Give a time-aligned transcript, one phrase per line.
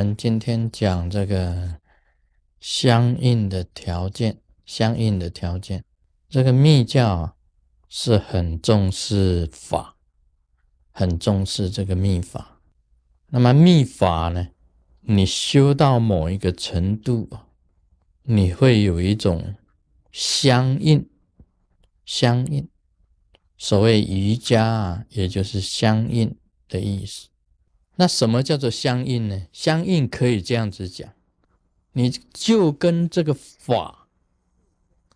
[0.00, 1.76] 我们今天讲这个
[2.58, 5.84] 相应的条件，相应的条件，
[6.26, 7.34] 这个密教啊
[7.86, 9.98] 是很重视法，
[10.90, 12.62] 很重视这个密法。
[13.26, 14.48] 那么密法呢，
[15.02, 17.28] 你修到某一个程度，
[18.22, 19.54] 你会有一种
[20.10, 21.10] 相应，
[22.06, 22.66] 相应。
[23.58, 26.34] 所谓瑜伽啊，也就是相应
[26.70, 27.28] 的意思。
[28.00, 29.46] 那什么叫做相应呢？
[29.52, 31.12] 相应可以这样子讲，
[31.92, 34.08] 你就跟这个法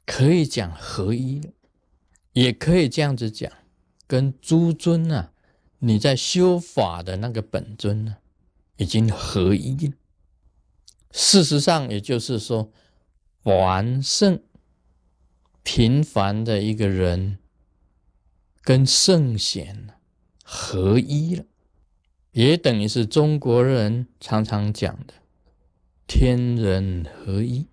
[0.05, 1.51] 可以讲合一了，
[2.34, 3.51] 也可以这样子讲，
[4.07, 5.33] 跟诸尊啊，
[5.79, 8.19] 你在修法的那个本尊呢，
[8.77, 9.95] 已经合一了。
[11.10, 12.71] 事实上，也就是说，
[13.43, 14.43] 凡圣
[15.62, 17.38] 平凡的一个人。
[18.66, 19.91] 跟圣贤
[20.43, 21.45] 合一了，
[22.35, 25.15] 也等于是中国人常常讲的
[26.07, 27.68] 天人合一，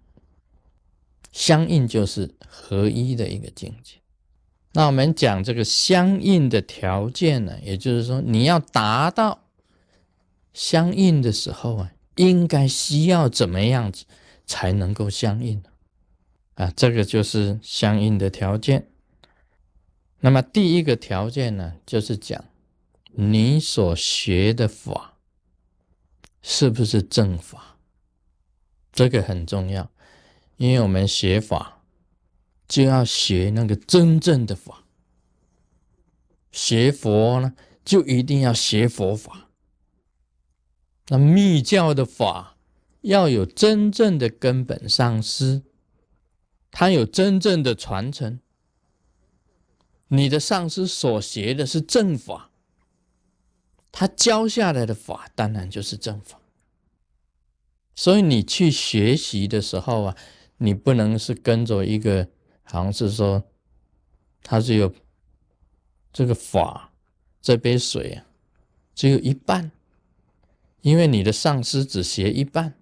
[1.31, 3.95] 相应就是合一的一个境界。
[4.73, 9.45] 那我们讲这个相应的条件呢，也就是说你要达到
[10.53, 14.06] 相应的时候啊，应该需要怎么样子
[14.46, 15.70] 才能够相应呢
[16.53, 16.72] 啊？
[16.75, 18.88] 这个就是相应的条件。
[20.20, 22.46] 那么第一个条件呢，就是讲
[23.14, 25.17] 你所学的法
[26.42, 27.78] 是不是正法，
[28.92, 29.92] 这个很重要，
[30.58, 31.84] 因为我们学法
[32.68, 34.86] 就要学那个真正的法，
[36.52, 37.53] 学佛呢
[37.84, 39.50] 就一定要学佛法。
[41.08, 42.56] 那密教的法
[43.02, 45.64] 要有真正的根本上师，
[46.72, 48.40] 他有真正的传承。
[50.08, 52.50] 你的上师所学的是正法，
[53.92, 56.39] 他教下来的法当然就是正法。
[57.94, 60.18] 所以你去学习的时候啊，
[60.57, 62.28] 你不能是跟着一个，
[62.63, 63.44] 好像是说，
[64.41, 64.94] 他只有
[66.13, 66.94] 这个法，
[67.41, 68.25] 这杯水啊，
[68.96, 69.72] 只有一半，
[70.81, 72.75] 因为你的上师只学一半，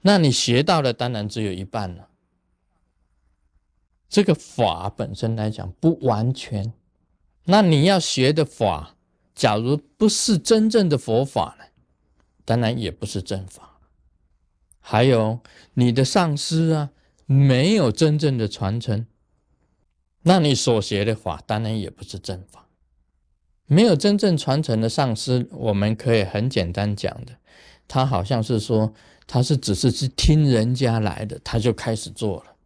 [0.00, 2.08] 那你学到的当然只有一半了。
[4.08, 6.72] 这个法本身来讲不完全，
[7.44, 8.96] 那你要学的法，
[9.38, 11.64] 假如不是真正的佛法呢，
[12.44, 13.78] 当然也不是正法。
[14.80, 15.38] 还有
[15.74, 16.90] 你的上师啊，
[17.24, 19.06] 没有真正的传承，
[20.22, 22.66] 那你所学的法当然也不是正法。
[23.66, 27.36] 没有真正传承的上师，我们可以很简单讲的，
[27.86, 28.92] 他好像是说
[29.28, 32.56] 他是只是去听人家来的，他就开始做了。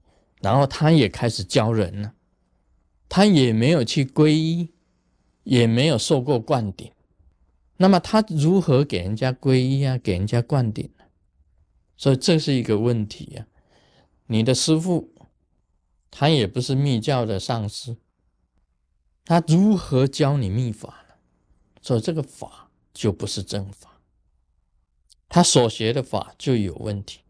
[0.41, 2.15] 然后他也开始教人了，
[3.11, 4.71] 他也没有去皈依，
[5.45, 6.93] 也没有受过灌顶，
[7.77, 9.99] 那么他如何给人家皈依啊？
[9.99, 11.05] 给人家灌顶呢？
[11.97, 13.47] 所以这是一个问题呀。
[14.27, 15.13] 你的师傅
[16.11, 17.97] 他也不是密教的上师，
[19.25, 21.15] 他如何教你密法呢？
[21.81, 24.01] 所以这个法就不是正法，
[25.29, 27.21] 他所学的法就有问题。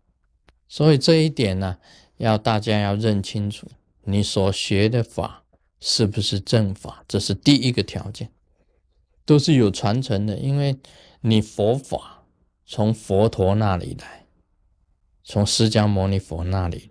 [0.68, 1.78] 所以这一点呢。
[2.18, 3.66] 要大家要认清楚，
[4.04, 5.41] 你所学的法
[5.82, 8.30] 是不是正法，这是第一个条件，
[9.26, 10.38] 都是有传承的。
[10.38, 10.78] 因为
[11.22, 12.22] 你佛法
[12.64, 14.26] 从佛陀那里来，
[15.24, 16.90] 从释迦牟尼佛那里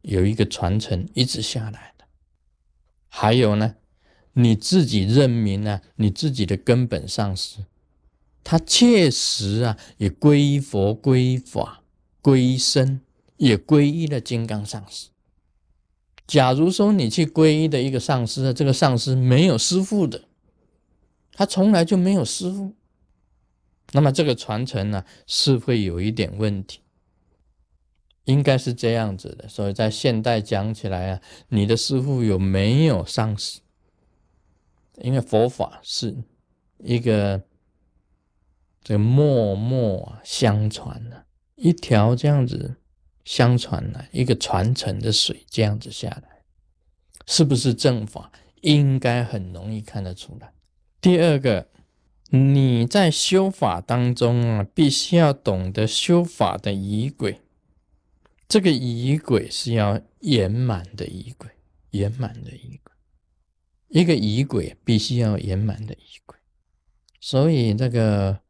[0.00, 2.04] 有一个传承一直下来的。
[3.08, 3.76] 还有呢，
[4.32, 7.64] 你自己认明啊，你自己的根本上师，
[8.42, 11.84] 他确实啊也皈依佛、皈依法、
[12.20, 13.00] 皈依僧。
[13.38, 15.08] 也皈依了金刚上师。
[16.32, 20.22] 假如说你去皈依的一个上师，这个上师没有师父的，
[21.34, 22.72] 他从来就没有师父，
[23.92, 26.80] 那么这个传承呢是会有一点问题，
[28.24, 29.46] 应该是这样子的。
[29.46, 33.60] 所以在现代讲起来啊，你的师父有没有上师？
[35.02, 36.16] 因为佛法是
[36.78, 37.42] 一个
[38.82, 42.76] 这个默默相传的一条这样子。
[43.24, 46.31] 相传呢，一个传承的水这样子下来，
[47.26, 48.30] 是不是正法？
[48.60, 50.52] 应该很容易看得出来。
[51.00, 51.68] 第二个，
[52.30, 57.40] 你在修法当中啊，必须要懂得修法的仪轨。
[58.46, 61.50] 这个仪轨是要圆满的仪轨，
[61.90, 62.92] 圆满的仪轨。
[63.88, 66.38] 一个仪轨必须要圆满的仪轨。
[67.20, 68.40] 所以这个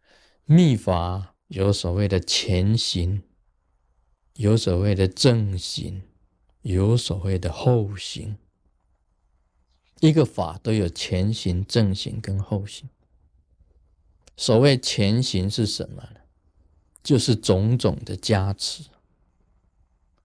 [0.45, 3.23] 秘法有所谓的前行。
[4.37, 6.03] 有所谓的正行，
[6.63, 8.39] 有所谓的后行。
[10.03, 12.89] 一个法都有前行、正行跟后行。
[14.37, 16.21] 所谓前行是什么呢？
[17.05, 18.83] 就是种种的加持，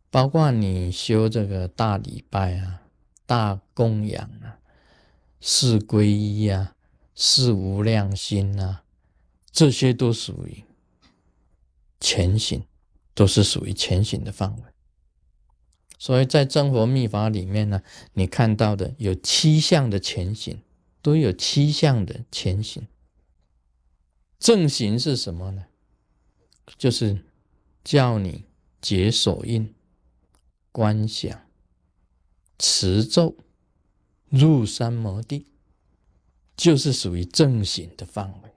[0.09, 2.81] 包括你修这个大礼拜啊、
[3.27, 4.57] 大供养啊、
[5.39, 6.75] 四皈依啊、
[7.13, 8.83] 四无量心啊，
[9.51, 10.63] 这些都属于
[11.99, 12.63] 前行，
[13.13, 14.63] 都是属于前行的范围。
[15.99, 17.81] 所以在真佛密法里面呢，
[18.13, 20.61] 你看到的有七项的前行，
[21.01, 22.87] 都有七项的前行。
[24.39, 25.65] 正行是什么呢？
[26.77, 27.23] 就是
[27.83, 28.45] 叫你
[28.79, 29.73] 解手印、
[30.71, 31.41] 观想、
[32.59, 33.35] 持咒、
[34.29, 35.47] 入三摩地，
[36.55, 38.51] 就是属于正行的范围。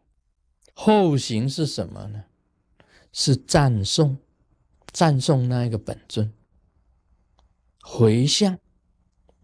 [0.75, 2.25] 后行是什么呢？
[3.13, 4.19] 是赞颂，
[4.93, 6.33] 赞颂那一个本尊。
[7.81, 8.59] 回向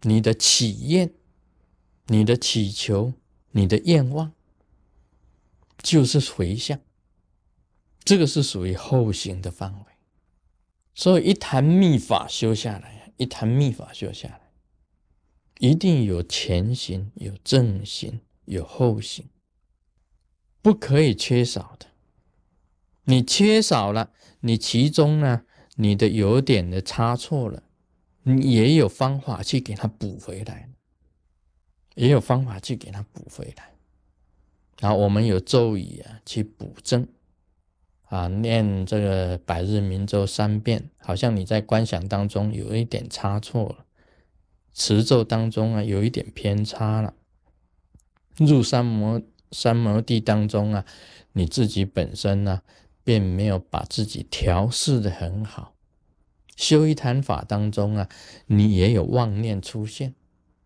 [0.01, 1.13] 你的祈愿、
[2.05, 3.13] 你的祈求、
[3.51, 4.33] 你的愿望，
[5.79, 6.79] 就是回向。
[8.03, 9.85] 这个是属于后行的范围。
[10.93, 14.51] 所以一坛密法修下来，一坛密法修下来，
[15.59, 19.29] 一定有前行、有正行、有后行，
[20.61, 21.87] 不可以缺少的。
[23.03, 25.43] 你缺少了，你其中呢，
[25.75, 27.63] 你的有点的差错了。
[28.29, 30.69] 你也有方法去给他补回来，
[31.95, 33.69] 也有方法去给他补回来。
[34.81, 37.07] 然后我们有咒语啊，去补正
[38.09, 43.85] 啊，念这个百日明咒三遍，好像你在观想当中有一点差错了，
[44.73, 47.13] 持咒当中啊有一点偏差了，
[48.35, 49.21] 入三摩
[49.53, 50.85] 三摩地当中啊，
[51.31, 52.61] 你自己本身呢
[53.05, 55.76] 并没有把自己调试的很好。
[56.57, 58.09] 修一坛法当中啊，
[58.47, 60.15] 你也有妄念出现，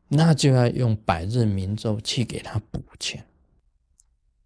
[0.07, 3.23] 那就要用百日明咒去给他补全。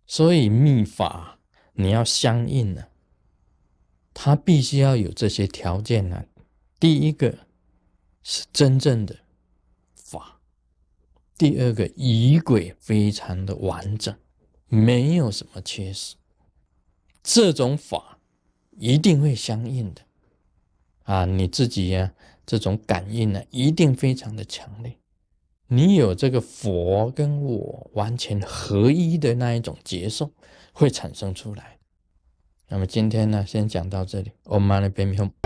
[0.07, 1.39] 所以密法
[1.74, 2.86] 你要相应呢，
[4.13, 6.25] 它必须要有这些条件呢。
[6.80, 7.38] 第一个
[8.24, 9.15] 是真正的
[9.94, 10.39] 法，
[11.38, 14.15] 第二个仪轨非常的完整，
[14.68, 16.15] 没有什么缺失，
[17.24, 18.18] 这种法
[18.77, 20.01] 一定会相应的。
[21.06, 22.12] 啊，你自己呀，
[22.46, 24.98] 这种感应呢，一定非常的强烈。
[25.68, 30.31] 你有这个佛跟我完全合一的那一种接受，
[30.74, 31.78] 会产生出来。
[32.68, 34.31] 那么今天呢，先讲到这里。
[34.44, 35.44] Om Mani Padme Hum。